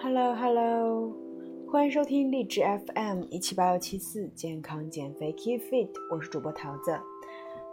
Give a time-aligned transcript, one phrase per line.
[0.00, 1.12] Hello Hello，
[1.70, 6.98] 欢迎收听励志 FM 一七八幺七四健康减肥 Keep Fit，我是主播桃子。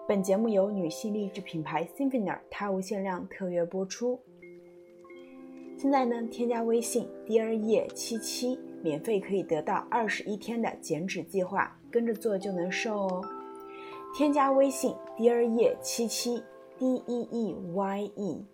[0.08, 4.20] 本节目由女性励志品牌 Symphony 它无限量特约播出。
[5.78, 13.22] 现在呢，添加微信 Dear 叶七七，免费可以得到二十一天的减脂计划，跟着做就能瘦哦。
[14.16, 16.42] 添加微信 Dear 叶七七
[16.78, 18.46] D E E Y E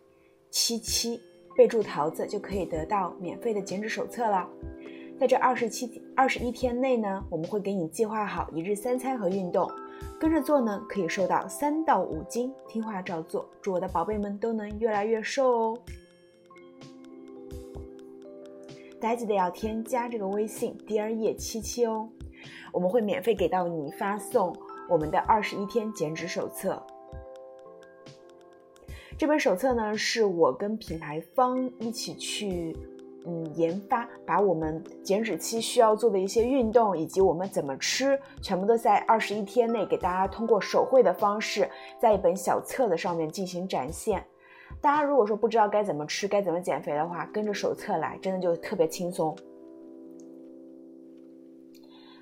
[0.51, 1.19] 七七。
[1.53, 4.47] 备注桃子就可以得到免费的减脂手册了。
[5.19, 9.69] 在这二十七、二十一天内呢，我们会给你计划好一日三餐和运动，
[10.17, 12.51] 跟着做呢可以瘦到三到五斤。
[12.69, 15.77] 听话照做，祝我的宝贝们都能越来越瘦哦！
[18.99, 22.07] 大家记得要添加这个微信 “Dear 叶七七”哦，
[22.71, 24.55] 我们会免费给到你发送
[24.89, 26.81] 我们的二十一天减脂手册。
[29.21, 32.75] 这本手册呢，是我跟品牌方一起去，
[33.23, 41.69] 嗯，研发，把我们减脂期需要做的一些运动，以及我们怎么吃，全部都在二十一天内给大家通过手绘的方式，
[41.99, 44.25] 在一本小册子上面进行展现。
[44.81, 49.37] 大家如果说不知道该怎么吃，该怎么减肥的话，跟着手册来，真的就特别轻松。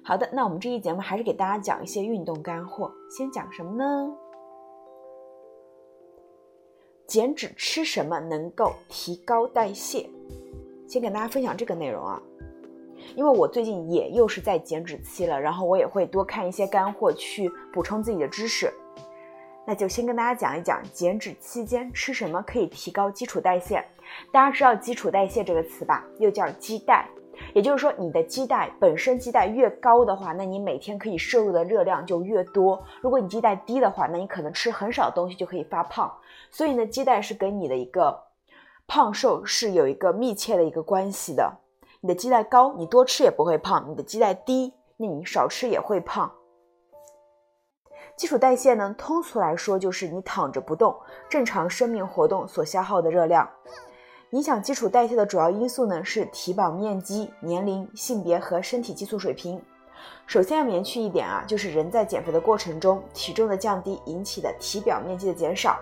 [0.04, 4.14] 好的，那我们这期节目还是给大家讲一些运动干货，先讲什么呢？
[7.10, 10.08] 减脂吃什么能够提高代谢？
[10.88, 12.22] 先给大家分享这个内容啊，
[13.16, 18.72] 因为我最近也又是在减脂期了，然后我也会多看一些干货去补充自己的知识。
[19.66, 23.84] 那就先跟大家讲一讲减脂期间吃什么可以提高基础代谢。
[24.32, 26.06] 大家知道基础代谢这个词吧？
[26.20, 27.10] 又叫基代。
[27.54, 32.82] 也就是说，你的基带本身基带越高的话，那你每天可以摄入的热量就越多。
[33.02, 36.12] 如果你基带低的话，那你可能吃很少东西就可以发胖。
[36.52, 38.18] 所以呢，基带是跟你的一个
[38.88, 41.52] 胖瘦是有一个密切的一个关系的。
[42.02, 46.32] 你的基带高，你多吃也不会胖；你的基带低，那你少吃也会胖。
[48.16, 50.94] 基础代谢呢，通俗来说就是你躺着不动，
[51.30, 53.50] 正常生命活动所消耗的热量。
[54.32, 59.60] 影响基础代谢的主要因素呢是体表面积、年龄、性别和身体激素水平。
[60.28, 65.80] 首先要明确一点啊，就是人在减肥的过程中，体重的降低引起的体表面积的减少，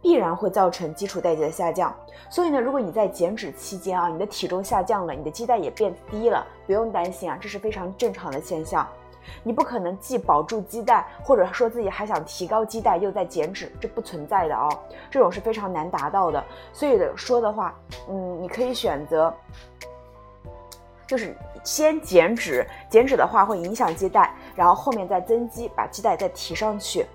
[0.00, 1.94] 必然会造成基础代谢的下降。
[2.30, 8.88] 所以呢，如果你在减脂期间啊，你的体重下降了，你的基带也变低了，不用担心啊，这是非常正常的现象。
[9.42, 14.68] 你不可能既保住鸡蛋，或者说自己还想提高鸡蛋，又在减脂，这不存在的哦，
[15.10, 16.44] 这种是非常难达到的。
[16.72, 17.74] 所以说的话，
[18.08, 19.34] 嗯，你可以选择，
[21.06, 27.06] 就是先减脂，减脂的话会影响鸡蛋，然后后面再增肌，把鸡蛋再提上去。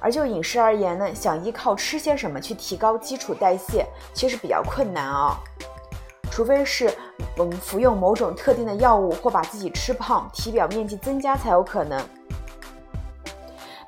[0.00, 5.40] 而就饮食而言呢，想依靠吃些什么去提高基础代谢，其实比较困难啊。
[6.34, 6.92] 除非是
[7.36, 12.04] 我们服用某种特定的药物或把自己吃胖、体表面积增加才有可能。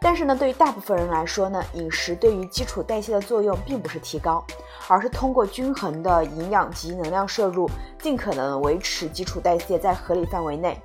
[0.00, 4.44] 但是呢，对于大部分人来说呢，饮食对于基础代谢的作用并不是提高，
[4.86, 7.68] 而是通过均衡的营养及能量摄入，
[7.98, 10.80] 尽可能维持基础代谢在合理范围内。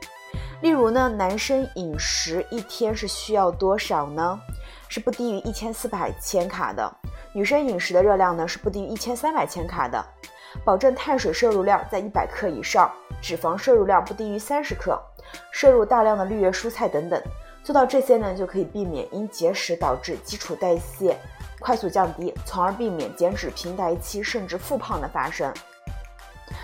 [0.61, 4.39] 例如呢，男生饮食一天是需要多少呢？
[4.89, 6.91] 是不低于一千四百千卡的。
[7.33, 10.03] 女生饮食的热量呢是不低于一千三百千卡的。
[10.63, 12.91] 保证碳水摄入量在一百克以上，
[13.21, 14.99] 脂肪摄入量不低于三十克，
[15.51, 17.21] 摄入大量的绿叶蔬菜等等。
[17.63, 21.15] 做到这些呢，就可以避免因节食导致基础代谢
[21.59, 25.53] 快速降低，从而避免减脂平台期甚至复胖的发生。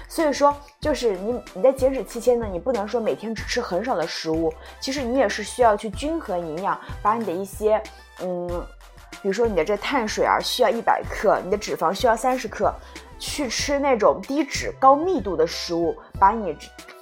[0.09, 7.81] 所以说，就是你你在减脂期间呢，你不能说每天只吃很少的食物，其实你也是需要去均衡营养，把你的一些
[8.21, 8.65] 嗯，
[9.21, 12.73] 比如说你的这碳水啊需要一百克，你的脂肪需要三十克。
[13.19, 16.55] 去吃那种低脂高密度的食物，把你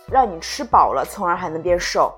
[0.09, 2.09] 让你吃饱了，从而还能变瘦。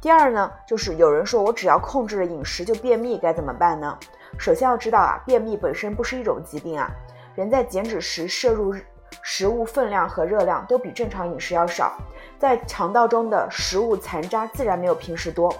[0.00, 3.96] 第二呢，就是有人说我只要控制了饮食就便秘，该怎么办呢？
[4.36, 6.90] 首先要知道啊，便秘本身不是一种疾病啊。
[7.36, 8.74] 人在减脂时摄入
[9.22, 11.96] 食物分量和热量都比正常饮食要少，
[12.40, 15.54] 在肠道中的食物残渣自然没有平时多，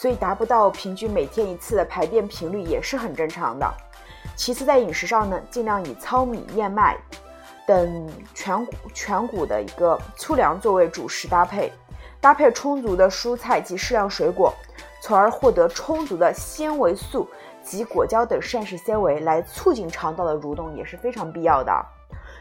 [0.00, 3.70] 所以达不到平均每天一次的排便频率也是很正常的。
[4.34, 6.96] 其次，在饮食上呢，尽量以糙米、燕麦
[7.66, 11.70] 等全谷全谷的一个粗粮作为主食搭配，
[12.18, 14.54] 搭配充足的蔬菜及适量水果，
[15.02, 17.28] 从而获得充足的纤维素
[17.62, 21.70] 及果胶等膳食纤维，来促进肠道的蠕动也是非常必要的。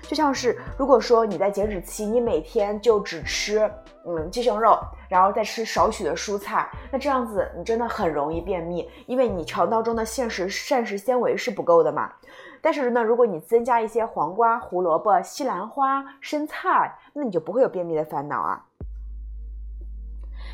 [0.09, 3.71] 就像是如果说你在减脂期，你每天就只吃
[4.07, 4.75] 嗯鸡胸肉，
[5.07, 12.11] 然后再吃少许的蔬菜，那这样子你真的很容易便秘，因为你肠道中的膳食膳食纤维是不够的嘛。
[12.59, 18.65] 但是呢，如果你增加一些黄瓜、胡萝卜、西兰花、生菜，那你就不会有便秘的烦恼啊。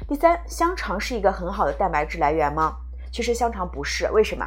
[0.05, 2.75] 第三，香肠是一个很好的蛋白质来源吗？
[3.09, 4.45] 其实香肠不是，为什么？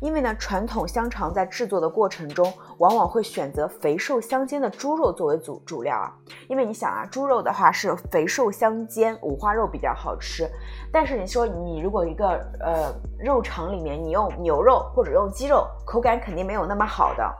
[0.00, 6.12] 因为呢，传统香肠在制作的过程中，往往会选择肥瘦相间的猪肉作为主主料啊。
[6.48, 10.48] 因为你想啊，猪肉的话是肥瘦相间，五花肉比较好吃。
[10.92, 17.34] 但是你说你如果一个呃肉肠里面你用牛肉或者用鸡肉，口感肯定没有那么好的。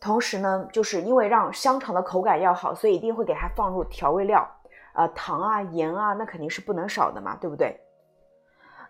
[0.00, 4.46] 同时呢，就是因为让香肠的口感要好，所以一定会给它放入调味料，
[4.94, 7.80] 呃糖啊盐啊，那肯定是不能少的嘛，对不对？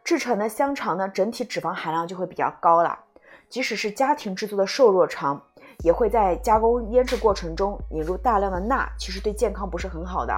[0.09, 2.99] 制成的香肠呢，整体脂肪含量就会比较高了。
[3.51, 5.39] 即使是家庭制作的瘦肉肠，
[5.85, 10.33] 也会在加工腌制过程中引入大量的钠，其实对健康不是很好的。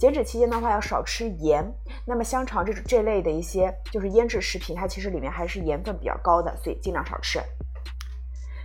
[0.00, 1.64] 减脂期间的话，要少吃盐。
[2.04, 7.38] 那么香肠这这类的一些就是腌制食品，它其实里面还是盐分比较高的，所以尽量少吃。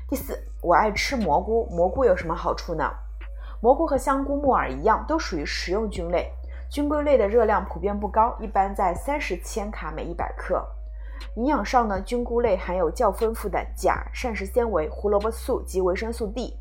[0.09, 2.89] 第四，我爱吃蘑菇，蘑菇有什么好处呢？
[3.61, 6.31] 蘑菇和香菇、木耳一样，都属于食用菌类。
[6.69, 10.63] 菌菇类的热量普遍不高，一般在三十千卡每一百克。
[11.35, 16.53] 营养上呢，菌菇类含有较丰富的钾、膳食纤维、胡萝卜素及维生素 D。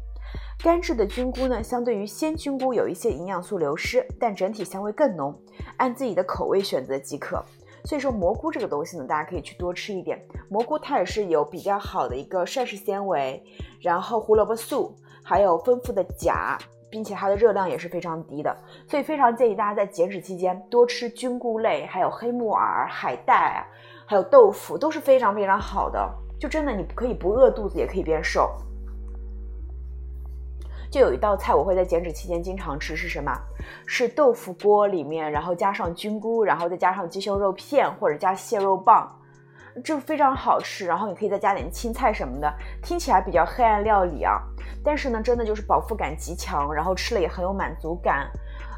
[0.65, 5.39] 干制的菌菇呢，相对于鲜菌菇有一些营养素流失，但整体香味更浓。
[5.77, 7.45] 按自己的口味选择即可。
[7.85, 10.19] 所以说蘑菇这个东西呢，大家可以去多吃一点。
[10.49, 13.43] 蘑菇它也是有比较好的一个膳食纤维，
[13.83, 16.59] 然后胡萝卜素，还有丰富的钾。
[16.91, 18.57] 并且它的热量也是非常低的，
[18.87, 23.67] 所以非常建议大家在减脂期间多吃菌菇类，还有黑木耳、海带，
[24.07, 26.11] 还有豆腐都是非常非常好的。
[26.41, 28.51] 就真的你可以不饿肚子，也可以变瘦。
[30.91, 33.31] 就有一道菜我会在减脂期间经常吃，是什么？
[33.85, 39.07] 是豆腐锅里面，然后加上菌菇，然后再加上鸡胸肉片或者加蟹肉棒。
[39.83, 42.53] 就非常好吃，然后你可以再加点青菜什么的，
[42.83, 44.41] 听起来比较黑暗料理啊，
[44.85, 48.31] 但是呢，真的就是饱腹感极强，然后吃了也很有满足感。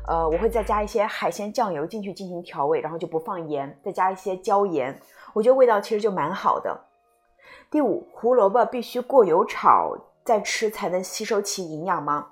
[0.08, 4.99] 呃，我会再加一些海鲜酱油进去进行调味，然后就不放盐，再加一些椒盐，
[5.32, 6.87] 我觉得味道其实就蛮好的。
[7.70, 12.26] 第五，胡萝卜必须过油炒再吃才能吸收其营养吗？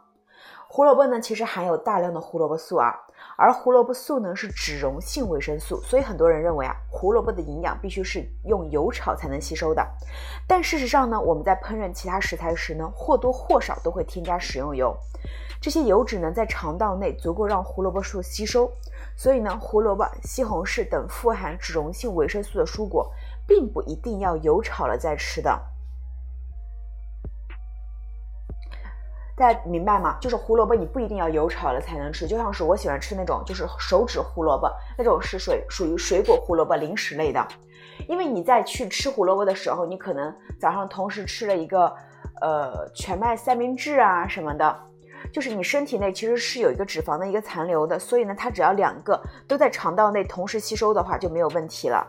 [0.70, 2.94] 胡萝卜呢，其实含有大量的胡萝卜素啊。
[3.36, 9.84] 而胡萝卜素呢是脂溶性维生素，所以很多人认为啊，胡萝卜的营养必须是用油炒才能吸收的。
[10.46, 14.94] 但事实上呢，我们在烹饪其他食材时呢，或多或少都会添加食用油，
[15.60, 18.70] 这些油脂呢在肠道内足够让胡萝卜素吸收。
[19.16, 23.10] 所以呢，胡萝卜、西红柿等富含脂溶性维生素的蔬果，
[23.46, 25.60] 并不一定要油炒了再吃的。
[29.38, 30.18] 大家明白吗？
[30.20, 32.26] 就是胡萝卜，你不一定要油炒了才能吃。
[32.26, 34.68] 就像是我喜欢吃那种，就是手指胡萝卜，
[34.98, 37.46] 那种是水属于水果胡萝卜零食类的。
[38.08, 41.94] 因为你在去吃胡萝卜的时候，你可能早上同时吃了一个
[42.40, 44.76] 呃全麦三明治啊什么的，
[45.32, 52.06] 就是你身体内其实是有一个脂肪的一个残留的，所以呢，它只要两个都在肠道内同时吸收的话就没有问题了。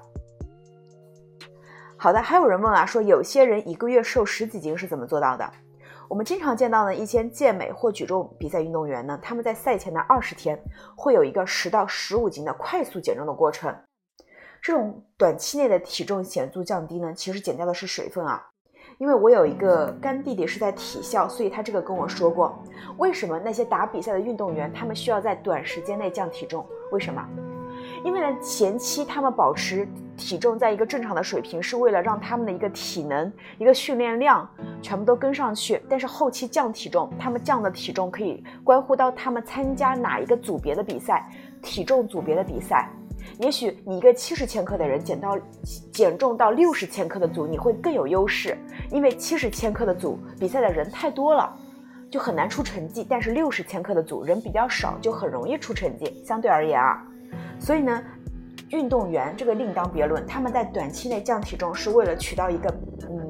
[1.95, 5.51] 好的，还有人问啊，说有些人一个月瘦十几斤是怎么做到的？
[6.09, 10.59] 我们经常见到呢，一些健美或举重比赛运动员呢，他们在赛前的二十天
[10.97, 13.73] 会有一个十到十五斤的快速减重的过程。
[14.59, 18.43] 这种短期内的体重显著降低呢，其实减掉的是水分啊。
[18.97, 22.57] 因为我有一个干弟弟是在体校，所以他这个跟我说过，
[22.97, 26.65] 为什么那些打比赛的运动员他们需要在短时间内降体重？
[26.91, 27.23] 为什么？
[28.03, 34.49] 因为呢，前期他们保持体重在一个正常的水平，是为了让他们的一个体能、一个训练量
[34.81, 35.81] 全部都跟上去。
[35.89, 41.29] 但是后期降体重，他们降的体重可以关乎到他们参加哪一个组别的比赛，
[41.61, 42.89] 体重组别的比赛。
[43.37, 45.37] 也许你一个七十千克的人减到
[45.91, 48.57] 减重到六十千克的组，你会更有优势，
[48.91, 51.53] 因为七十千克的组比赛的人太多了，
[52.09, 53.05] 就很难出成绩。
[53.07, 56.23] 但是六十千克的组人比较少，就很容易出成绩。
[56.25, 57.05] 相对而言啊。
[57.59, 58.01] 所以呢，
[58.69, 62.73] 运动员这个另当别论，他们在短期内降体重是为了取到一个
[63.09, 63.29] 嗯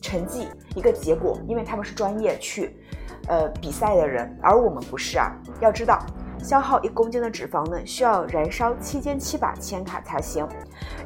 [0.00, 2.76] 成绩一个结果，因为他们是专业去
[3.28, 5.32] 呃比赛的人，而我们不是啊。
[5.60, 6.04] 要知道，
[6.42, 10.46] 消耗一公斤的脂肪呢，需要燃烧七千七百千卡才行。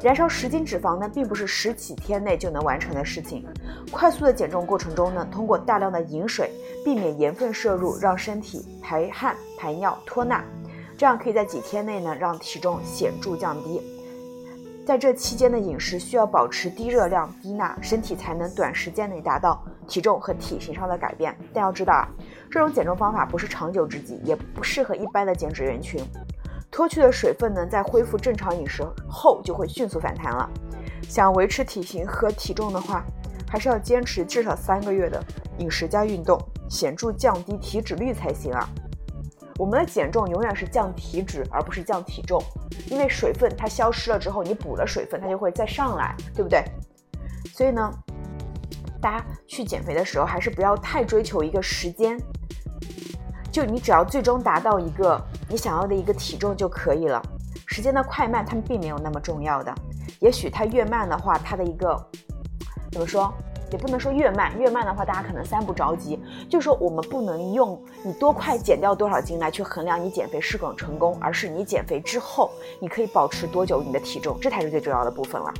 [0.03, 3.45] 燃烧十斤脂肪呢，并不是十几天内就能完成的事情。
[3.91, 6.51] 快速的减重过程中呢，通过大量的饮水，
[6.83, 10.43] 避免盐分摄入，让身体排汗、排尿、脱钠。
[10.97, 13.81] 这样可以在几天内呢，让体重显著降低。
[14.83, 21.37] 在这期间的饮食需要保持低热量、低钠，身体才能短时间内达到体重和体型上的改变。
[21.53, 22.07] 但要知道啊，
[22.49, 26.01] 这种减重方法不是长久之计，也不适合一般的减脂人群。
[26.71, 30.49] 脱去的水分呢，在恢复正常饮食后就会迅速反弹了。
[31.03, 33.03] 想维持体型和体重的话，
[33.47, 35.21] 还是要坚持至少三个月的
[35.59, 36.39] 饮食加运动，
[36.69, 38.67] 显著降低体脂率才行啊。
[39.57, 42.41] 我们的减重永远是降体脂，而不是降体重，
[42.91, 46.63] 因为水分它消失了之后，你补了水分，它就会再上来，对不对？
[47.53, 47.91] 所以呢，
[49.01, 52.15] 大家去减肥的时候，还是不要太追求一个时间，
[53.51, 57.19] 就你只要最终达到一个你想要的一个体重就可以了。
[57.65, 59.73] 时间的快慢，它们并没有那么重要的。
[60.19, 61.95] 也许它越慢的话，它的一个
[62.91, 63.33] 怎么说？
[63.71, 66.19] 也不能说越慢，越慢的话，大家可能三不着急。
[66.49, 75.53] 就说，我们不能用你多快减掉多少斤来去衡量你减肥是否成功，而是你减肥之后，你可以保持多久你的体重，这才是最重要的部分了。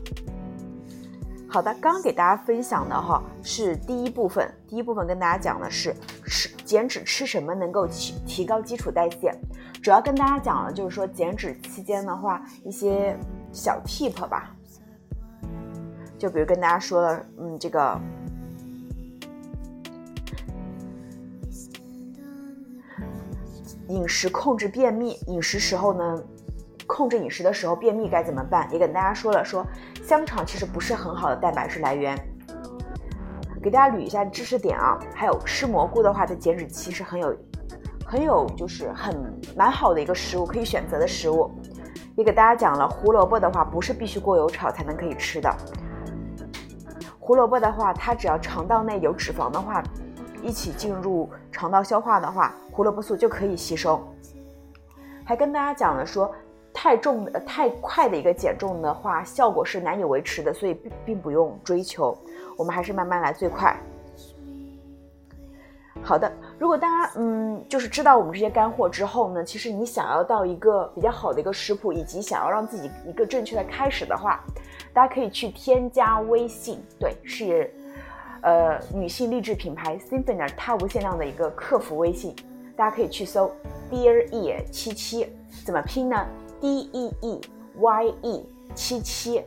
[1.50, 5.96] 好的，刚刚给大家分享的哈是第一部分，第一部分跟大家讲的是
[6.26, 9.34] 吃减脂吃什么能够提提高基础代谢，
[9.82, 13.18] 主要跟大家讲了就是说减脂期间的话一些
[13.54, 14.54] 小 tip 吧。
[16.18, 18.00] 就比如跟大家说了，嗯，这个
[23.90, 26.24] 饮食控制便秘，饮食时候呢，
[26.88, 28.68] 控制饮食的时候便秘该怎么办？
[28.74, 29.66] 也跟大家说了，说
[30.04, 32.18] 香肠其实不是很好的蛋白质来源，
[33.62, 34.98] 给大家捋一下知识点啊。
[35.14, 37.38] 还有吃蘑菇的话，在减脂期是很有
[38.06, 39.16] 很有就是很
[39.56, 41.52] 蛮好的一个食物，可以选择的食物。
[42.16, 45.56] 也给大家讲了，胡萝卜的话不是必须过油炒才能可以吃的。
[47.28, 49.84] 胡萝卜的话，它只要肠道内有脂肪的话，
[50.42, 54.02] 一起进入肠道消化的话，胡萝卜素就可以吸收。
[55.26, 56.34] 还跟大家讲了说，
[56.74, 62.18] 太重的、太快的一个减重的话，效果是难以维持的，所以并并不用追求，
[62.56, 63.78] 我们还是慢慢来最快。
[66.02, 74.42] 好的，如果大家嗯，就是知道我们这些干货之后呢，其实你想要到一个比较好的一个食谱，以及想要让自己一个正确的开始的话，
[74.98, 77.72] 大家可以去添加微信，对，是
[78.42, 82.36] 呃女性励志品牌 Symphony 它无限量的一个客服微信，
[82.76, 83.52] 大家可以去搜
[83.92, 85.32] Dear E 七七，
[85.64, 86.28] 怎么拼呢
[86.60, 87.42] ？D E E
[87.78, 89.46] Y E 七七，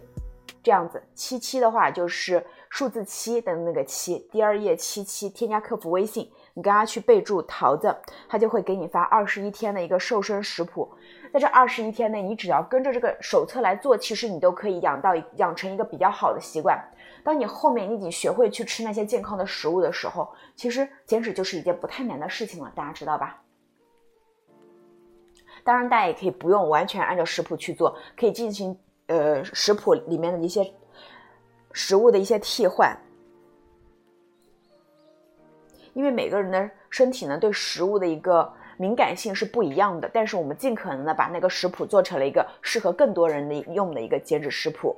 [0.62, 6.30] 这样子，七七的话就是数字七的那个七，Dear E 七七，添加客服微信。
[6.54, 7.92] 你跟他去备注桃子，
[8.28, 10.88] 他就会给你发二十一天的一个瘦身食谱。
[11.32, 16.82] 在这二十一天内，你只要跟着这个手册来做，其实你都可以养到养成一个比较好的习惯。
[17.22, 23.42] 当你后面你已经学会去吃那些健康的食物的时候，其实减脂就是一件不太难的事情了，大家知道吧？
[25.62, 30.72] 当然，大家也可以不用完全按照食谱去做，可以进行呃食谱里面的一些
[31.72, 32.96] 食物的一些替换。
[35.92, 44.96] 因为每个人的身体呢，对食物的一个敏感性是不一样的，但是我们尽可能的把那个食谱做成了一个适合更多人的用的一个减脂食谱。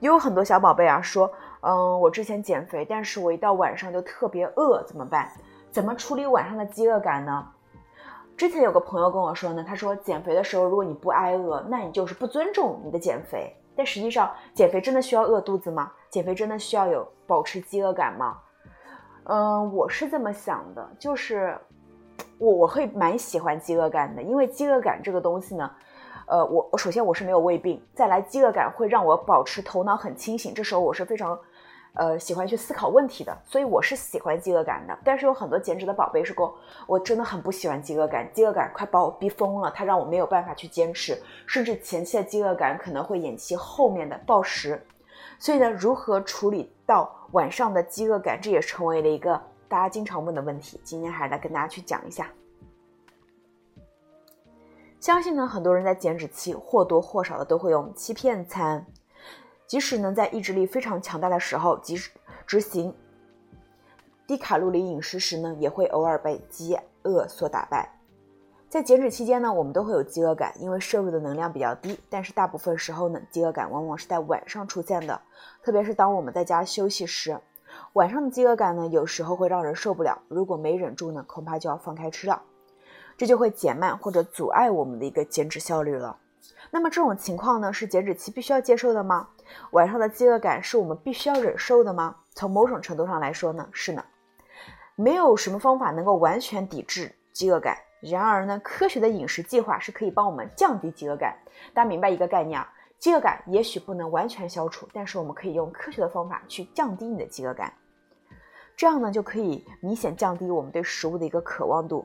[0.00, 5.30] 也有很多小宝贝啊说，嗯，我之前减肥，但是我一到晚上就特别饿，怎么办？
[5.70, 7.46] 怎么处理晚上的饥饿感呢？
[8.36, 13.56] 之前有个朋友跟我说呢，他说减肥的时候，如果你不挨饿，那你就是不尊重你的减肥。
[13.76, 15.92] 但实际上，减肥真的需要饿肚子吗？
[16.10, 18.36] 减肥真的需要有保持饥饿感吗？
[19.26, 21.56] 嗯，我是这么想的，就是
[22.38, 25.70] 我我会蛮喜欢饥饿感的，因为饥饿感这个东西呢，
[26.26, 31.38] 呃，我我首先我是没有胃病，再来饥饿感会让我保持头脑很清醒，这时候我是非常，
[31.94, 34.98] 呃，喜欢去思考问题的，所以我是喜欢饥饿感的。
[35.04, 36.54] 但是有很多减脂的宝贝是说，
[36.86, 44.82] 我真的很不喜欢饥饿感，饥饿感快把我逼疯了，它让我没有办法去坚持，甚至前期的饥饿感可能会引起后面的暴食。
[45.38, 49.40] 所以呢，如何处理到晚上的饥饿感，这也成为了一个
[49.72, 50.78] 大家经常问的问题。
[50.84, 52.30] 今天还是来跟大家去讲一下。
[55.00, 58.84] 相信呢，很多人在减脂期或多或少的都会用欺骗餐，
[59.66, 62.10] 即使呢在意志力非常强大的时候，即使
[62.46, 62.94] 执行
[64.26, 67.98] 低卡路里饮食时呢，也会偶尔被饥饿所打败。
[68.68, 71.98] 在减脂期间呢，我们都会有饥饿感，因为摄入的能量比较低。
[72.10, 75.18] 但是大部分时候呢，饥饿感往往是在晚上出现的，
[75.62, 77.40] 特别是当我们在家休息时，
[77.94, 80.18] 晚上的饥饿感呢，有时候会让人受不了。
[80.28, 82.40] 如果没忍住呢，恐怕就要放开吃了，
[83.18, 86.16] 这就会减慢或者阻碍我们的一个减脂效率了。
[86.70, 89.28] 那么这种情况呢，是减脂期必须要接受的吗？
[89.72, 92.16] 晚上的饥饿感是我们必须要忍受的吗？
[92.32, 94.02] 从某种程度上来说呢，是呢。
[94.96, 97.76] 没有什么方法能够完全抵制饥饿感。
[98.00, 101.36] 然而呢，科学的饮食计划是可以帮我们降低饥饿感。
[101.74, 102.72] 大家明白一个概念啊？
[102.98, 107.72] 饥饿感也许不能完全消除，但是我们可以用科学的方法去降低你的饥饿感，
[108.82, 112.04] 这样呢就可以明显降低我们对食物的一个渴望度。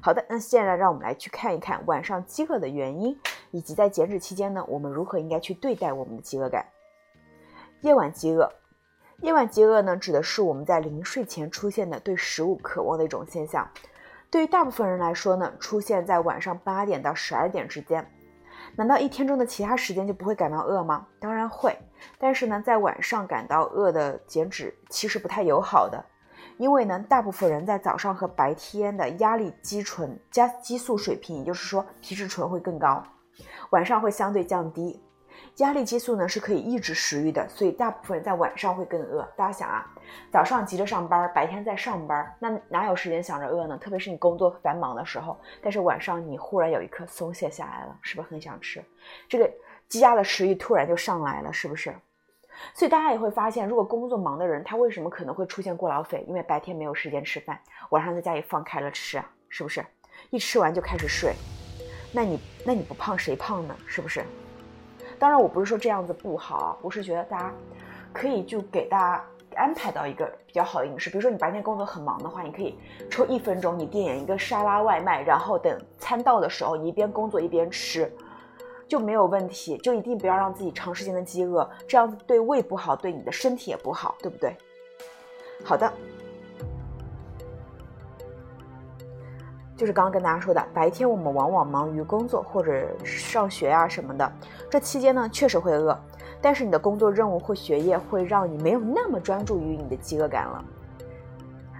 [0.00, 3.18] 好的，那现在让我们来去看一看晚上饥饿的原因，
[3.50, 6.64] 以及在减脂期间呢，我们如何应该去对待我们的饥饿感。
[7.80, 8.48] 夜晚饥饿，
[9.22, 13.68] 夜晚饥饿呢，指的是我们在临睡前出现的对食物渴望的一种现象。
[14.30, 18.08] 对于大部分人来说呢，出现在晚上八点到十二点之间。
[18.76, 21.06] 难道一天中的其他时间就不会感到饿吗？
[21.18, 21.76] 当然会，
[22.18, 26.04] 但是呢，在晚上感到饿的减脂其实不太友好的。
[26.58, 33.02] 因为呢，大部分人在早上和白天的压力肌醇加激素水平，也就是说皮质醇会更高，
[33.70, 35.02] 晚上会相对降低。
[35.56, 39.26] 压力激素呢是可以抑制食欲的，所以大部分人在晚上会更饿。
[39.36, 39.86] 大家想啊，
[40.30, 43.78] 早上急着上班，白天在上班，那哪有时间想着饿呢？
[43.78, 48.84] 特别是你工作繁忙的时候，但是晚上你忽然有一刻松懈下来了，是不是很想吃？
[49.28, 49.50] 这个
[49.88, 51.94] 积压的食欲突然就上来了，是不是？
[52.74, 56.24] 所以大家也会发现，如果工作忙的人，他为什么可能会出现过劳肥？
[56.26, 57.58] 因为白天没有时间吃饭，
[57.90, 59.84] 晚上在家里放开了吃，是不是？
[60.30, 61.34] 一吃完就开始睡，
[62.12, 63.76] 那你那你不胖谁胖呢？
[63.86, 64.24] 是不是？
[65.18, 67.52] 当然，我不是说这样子不好，我是觉得大家
[68.12, 71.08] 可以就给大家安排到一个比较好的饮食。
[71.10, 72.78] 比如说你白天工作很忙的话，你可以
[73.10, 78.10] 抽一分钟，你点一个沙拉外卖，然后等餐到的时候，你一边工作一边吃。
[78.88, 84.56] 就没有问题，就一定不要让自己长时间的饥饿，这样子对胃不好，对你的身体也不好，对不对？
[85.64, 85.92] 好的，
[89.76, 94.32] 就是刚刚跟大家说的，白天我们往往忙于工作或者上学啊什么的，
[94.70, 95.98] 这期间呢确实会饿，
[96.40, 100.64] 但是你的工作任务或学业会让你没有那么专注于你的饥饿感了。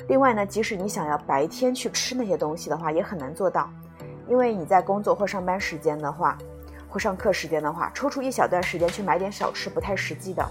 [0.08, 3.68] 另外呢，即使你想要白天去吃那些东西的话，也很难做到，
[4.28, 6.36] 因为你在工作或上班时间的话。
[6.88, 10.42] 或上课时间的话，抽出一小段时间去买点小吃不太实际的。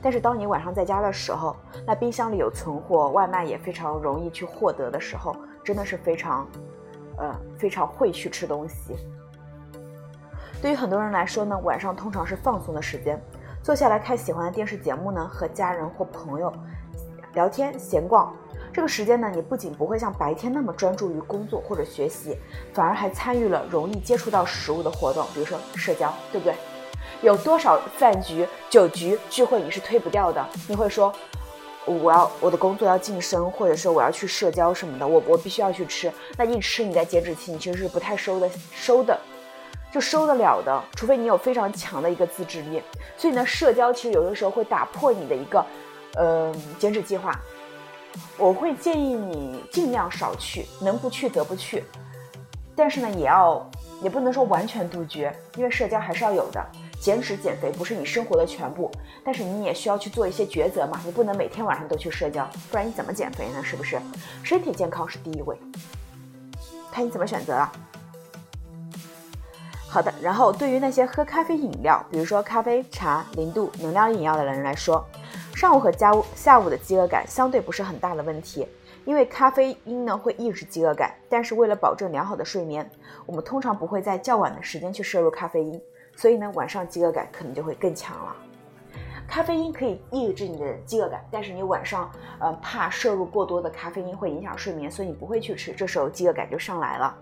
[0.00, 6.46] 但是当你晚上在家的时候，那冰箱里有存货，外卖也非常容易去获得的时候，真的是非常，
[7.20, 8.96] 呃，非常会去吃东西。
[10.60, 13.20] 对于很多人来说呢，晚上通常是放松的时间，
[13.62, 16.52] 坐下来看喜欢的电视节目呢，和家人或朋友
[17.34, 18.34] 聊天闲逛。
[18.72, 22.36] 这个时间呢，你不仅不会像白天那么专注于工作或者学习，
[22.72, 26.54] 反而还参与了容易接触到食物的活动，比如说社交，对不对？
[27.22, 30.46] 有多少饭局、酒局、聚会你是推不掉的？
[30.68, 31.12] 你会说，
[31.90, 36.12] 我要我的工作要晋升，或者说我要去社交什么的，我我必须要去吃。
[36.36, 39.18] 那一吃你在减脂期，你其实是不太收的，收的
[39.92, 42.82] 就收得了的，除非你有非常强的一个自制力。
[43.16, 45.64] 所以呢，社交其实有的时候会打破你的一个，
[46.14, 47.38] 呃，减脂计划。
[48.36, 51.84] 我会建议你尽量少去，能不去则不去。
[52.74, 53.68] 但是呢，也要
[54.02, 56.64] 也不能说完全杜绝，因为社交还是要有的。
[57.00, 58.90] 减脂减肥不是你生活的全部，
[59.24, 61.00] 但是你也需要去做一些抉择嘛。
[61.02, 63.64] 你不能每天晚上都去社交，不然你怎么减肥呢？
[63.64, 63.98] 是不是？
[64.42, 65.56] 身体健康是第一位，
[66.92, 67.72] 看你怎么选择了。
[69.88, 75.02] 好的，然后对于那些喝咖啡饮料，比如说咖啡、茶、零度能量饮料的人来说。
[75.52, 78.66] 上午和下午下午的饥饿感相对不是很大的问题，
[79.04, 82.88] 因为咖啡因呢会抑制饥饿感，但是为了保证良好的睡眠，
[83.26, 85.78] 我们通常不会在较晚的时间去摄入咖啡因，
[86.20, 88.36] 所以呢晚上饥饿感可能就会更强了。
[89.26, 97.16] 咖啡因可以抑制你的饥饿感，但是你晚上呃怕摄入过多的咖啡因会影响睡眠，所以你不会去吃，这时候饥饿感就上来了。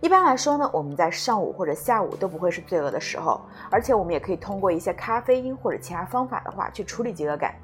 [0.00, 7.54] 一般来说呢，我们在上午或者下午都不会是最饿的时候，而且我们也可以通过一些咖啡因或者其他方法的话去处理饥饿感。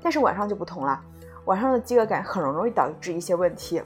[0.00, 0.98] 但是晚上就不同了，
[1.44, 3.82] 晚上的饥饿感很容易导致一些问题，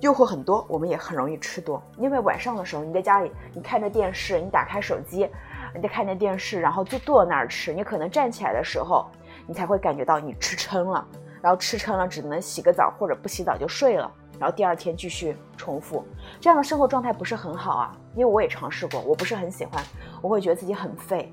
[0.00, 1.82] 诱惑很多，我们也很容易吃多。
[1.96, 5.28] 因为晚上的时候你在家里，你看着电视，你打开手机，
[5.74, 9.06] 你在看着电视，然后就坐那儿吃，你可能站起来的时候，
[9.46, 11.06] 你才会感觉到你吃撑了，
[11.40, 14.10] 然后吃撑了只能洗个澡或者不洗澡就睡了。
[14.38, 16.02] 然后第二天继续重复，
[16.40, 17.96] 这样的生活状态不是很好啊。
[18.14, 19.84] 因为我也尝试过，我不是很喜欢，
[20.22, 21.30] 我会觉得自己很废。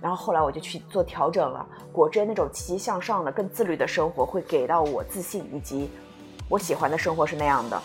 [0.00, 5.90] 然后后来我就去做调整了，果真那种积极向上的、更自律的生活会给到我自信，以及
[6.48, 7.80] 我喜欢的生活是那样的。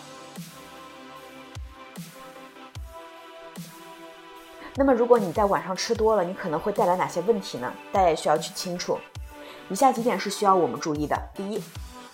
[4.74, 7.72] 那么如果你在晚上吃多了，你可能会带来哪些问题呢？
[7.92, 8.98] 大家也需要去清楚。
[9.68, 11.62] 以下几点是需要我们注意的：第一。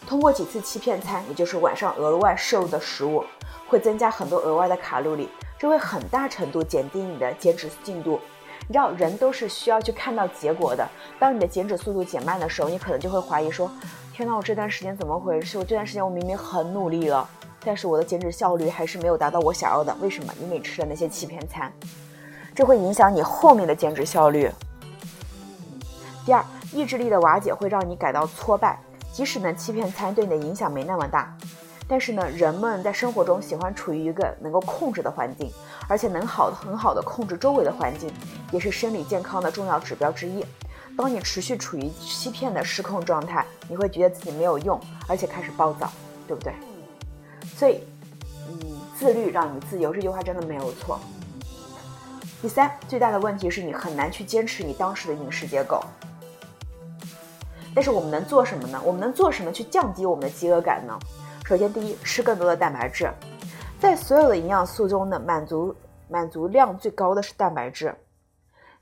[0.07, 3.23] 通过几次欺骗餐，也就是晚上额外摄入的食物，
[3.69, 8.19] 会增加很多额外的卡路里，这会很大程度减低你的减脂进度。
[8.67, 10.87] 你知道，人都是需要去看到结果的。
[11.19, 13.71] 当你的减脂速度减慢的时候，你可能就会怀疑说
[14.13, 15.59] ：“天哪，我这段时间怎么回事？
[15.59, 17.29] 我这段时间我明明很努力了，
[17.65, 19.95] 但是我的减脂效率还是没有达到我想要的。
[20.01, 20.33] 为什么？
[20.41, 21.73] 因为吃了那些欺骗餐。”
[22.59, 24.51] 这会影响你后面的减脂效率。
[26.27, 28.77] 第二，意志力的瓦解会让你感到挫败，
[29.13, 31.33] 即使呢欺骗餐对你的影响没那么大，
[31.87, 35.53] 但是呢人们在生活中喜欢处于一个能够控制的环境，
[35.87, 38.13] 而且能好很好的控制周围的环境，
[38.51, 40.45] 也是生理健康的重要指标之一。
[40.97, 45.89] 当你持续处于欺骗的失控状态，你会觉得自己没有用，而且开始暴躁，
[46.27, 46.53] 对不对？
[47.55, 47.85] 所以，
[48.49, 48.59] 嗯，
[48.99, 50.99] 自律让你自由，这句话真的没有错。
[52.41, 55.83] 第三，最大的问题是你很难去坚持你当时的饮食结构。
[57.75, 58.81] 但是我们能做什么呢？
[58.85, 60.97] 我们能做什么去降低我们的饥饿感呢？
[61.45, 63.13] 首先，第一，吃更多的蛋白质，
[63.81, 65.75] 在所有的营养素中呢，满足
[66.09, 67.93] 满足量最高的是蛋白质，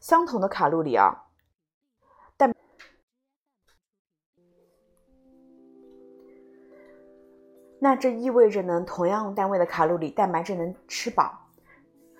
[0.01, 1.23] 相同的卡路里啊。
[7.79, 11.45] 那这意味着呢，同样单位的卡路里，蛋白质能吃饱。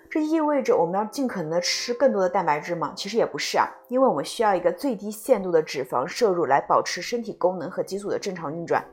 [0.09, 2.93] 这意味着我们要尽可能的吃更多的蛋白质吗？
[2.95, 8.83] 其实也不是啊，因为我们需要一个最低限度的脂肪摄入来保持身体功能和激素的正常运转。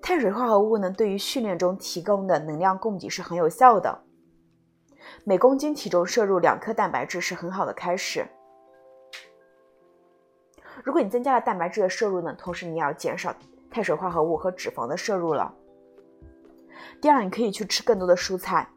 [0.00, 4.02] 碳水化合物呢，对于训练中提供的能量供给是很有效的。
[5.24, 8.24] 每公斤体重摄入两克蛋白质是很好的开始。
[10.84, 13.34] 如果你增加了蛋白质的摄入呢，同时你也要减少
[13.68, 15.52] 碳水化合物和脂肪的摄入了。
[17.00, 18.68] 第二，你可以去吃更多的蔬菜，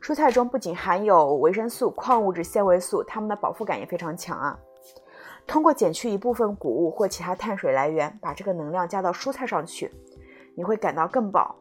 [0.00, 4.58] 蔬菜中不仅含有维生素、矿物质、纤维素，它们的饱腹感也非常强啊。
[5.46, 9.90] 通过减去一部分谷物或其他碳水来源，把这个能量加到蔬菜上去，
[10.54, 11.56] 你会感到更饱。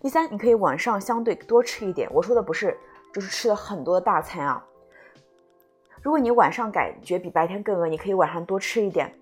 [0.00, 2.76] 第三，你可以晚上相对多吃一点，我说的不是
[3.12, 4.64] 就是吃了很多的大餐啊。
[6.02, 9.12] 如果你晚上感觉比白天更饿，你可以晚上多吃一点，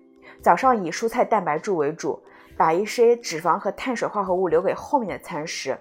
[0.41, 2.21] 早上以蔬菜蛋白质为主。
[2.57, 5.77] 把一些脂肪和碳水化合物留给后面的餐食。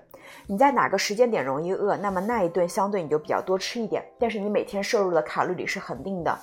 [0.46, 4.04] 你在哪个时间点容易饿，那么那一顿相对你就比较多吃一点。
[4.18, 6.38] 但是你每天摄入的卡路里是恒定的，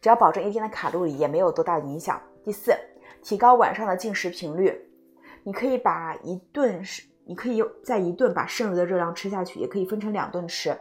[0.00, 2.20] 只要保证一天的卡路里也没有多大影响。
[2.44, 2.74] 第四，
[3.22, 4.88] 提高晚上的进食频率。
[5.44, 10.76] 你可以把一顿是，你可以用在一顿把剩余的热量吃下去，也可以分成两顿吃，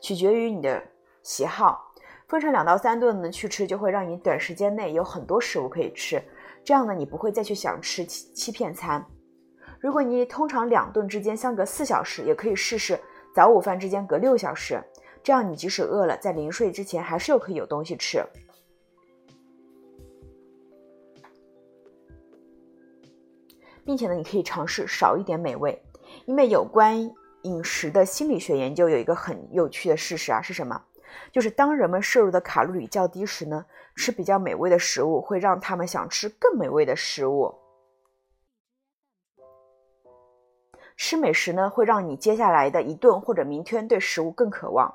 [0.00, 0.82] 取决于你的
[1.22, 1.92] 喜好。
[2.26, 6.20] 分成两到三顿呢去吃，就会让你短时间内有很多食物可以吃。
[6.66, 9.06] 这样呢，你不会再去想吃欺欺骗餐。
[9.78, 12.98] 如果你通常两顿之间相隔四小时，也可以试试
[13.32, 14.82] 早午饭之间隔六小时。
[15.22, 18.20] 这样你即使饿了，在临睡之前还是有可以有东西吃。
[23.84, 25.80] 并且呢，你可以尝试少一点美味，
[26.24, 27.08] 因为有关
[27.42, 30.82] 饮食的心理学研究有一个很有趣的事实啊，是什么？
[31.32, 37.54] 就是当人们摄入的卡路里较低时呢，吃比较美味的食物会让他们想吃更美味的食物。
[40.96, 44.94] 吃美食呢，会让你接下来的一顿或者明天对食物更渴望。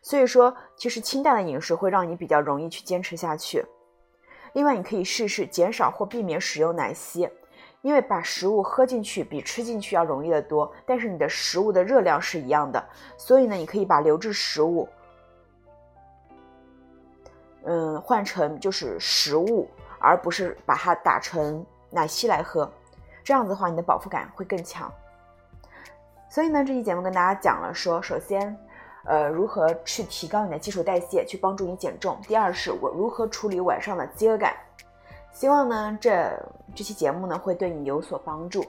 [0.00, 3.62] 所以说，其实清淡的饮食会让你比较容易去坚持下去。
[4.54, 7.28] 另外，你可以试试减少或避免使用奶昔。
[7.82, 12.84] 因为把食物喝进去比吃进去要容易得多，但是你的食物的热量是一样的，
[13.16, 14.88] 所以呢，你可以把流质食物，
[17.64, 19.68] 嗯，换成就是食物，
[20.00, 22.70] 而不是把它打成奶昔来喝，
[23.22, 24.92] 这样子的话，你的饱腹感会更强。
[26.28, 28.54] 所以呢，这期节目跟大家讲了说，首先，
[29.04, 34.54] 呃，如何去提高你的基础代谢，去帮助你减重；第二是我如何处理晚上的饥饿感。
[35.38, 36.28] 希望呢，这
[36.74, 38.64] 这期节目呢会对你有所帮助，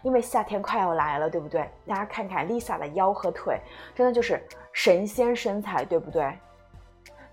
[0.00, 1.68] 因为夏天快要来了，对不对？
[1.86, 3.60] 大家看看 Lisa 的腰和腿，
[3.94, 6.32] 真的就是神仙身材，对不对？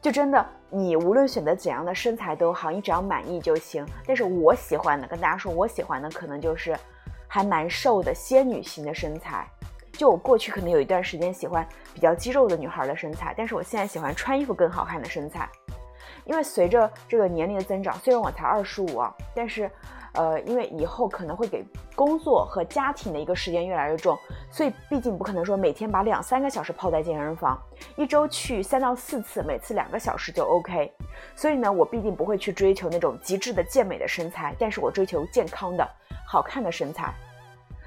[0.02, 3.86] 就真的，你无论选择怎样的身材都好，你只要满意就行。
[4.06, 6.78] 但是我喜欢的，跟大家说，我喜欢的可能就是
[7.26, 9.48] 还蛮瘦的仙女型的身材。
[9.94, 15.48] 就我过去可能有一段时间喜欢比较肌肉的女孩的身材，但是我现在喜欢穿衣服更好看的身材。
[16.26, 19.70] 因为随着这个年龄的增长，虽然我才二十五啊，但是，
[20.14, 24.18] 呃，因为以后可能会给工作和家庭的一个时间越来越重，
[24.52, 27.62] 所以毕竟不可能说每天把两三个小时泡在健身房，
[27.96, 30.94] 一周去三到四次，每次两个小时就 OK。
[31.36, 35.88] 所以呢，我必定不会去追求那种极致的健美的身材，但是我追求健康的
[36.28, 37.14] 好看的身材。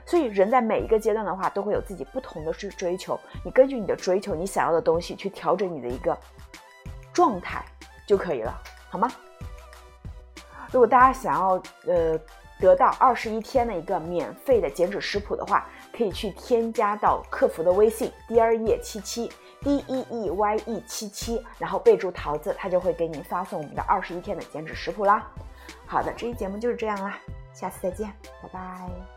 [0.05, 6.17] 所以人在每一个阶段的话，都会有自己不同的去追求，你根据你的追求，你想要的东西去调整你的一个
[7.13, 7.65] 状态。
[8.07, 9.11] 就可以了，好吗？
[10.73, 12.19] 如果大家想要呃
[12.59, 25.27] 得到二十一天的一个免费的减脂食谱的话，可以去添加到客服的微信 d 二 e 七七 d e e y e 七七，然后备注桃子，他就会给您发送我们的二十一天的减脂食谱啦。
[25.87, 27.19] 好的，这期节目就是这样啦，
[27.53, 29.16] 下次再见，拜拜。